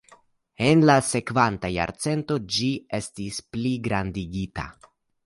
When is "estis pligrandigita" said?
3.01-4.67